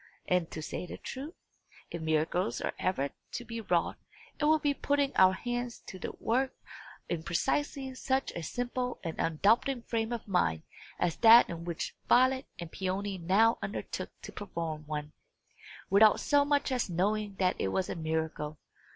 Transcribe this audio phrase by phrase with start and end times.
[0.27, 1.35] And, to say the truth,
[1.91, 3.99] if miracles are ever to be wrought,
[4.39, 6.55] it will be by putting our hands to the work
[7.07, 10.63] in precisely such a simple and undoubting frame of mind
[10.97, 15.13] as that in which Violet and Peony now undertook to perform one,
[15.91, 18.57] without so much as knowing that it was a miracle.